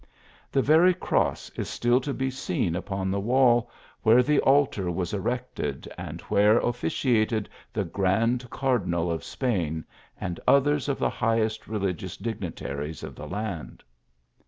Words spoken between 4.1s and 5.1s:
the altar